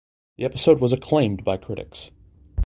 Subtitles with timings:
[0.39, 2.09] The episode was acclaimed by critics.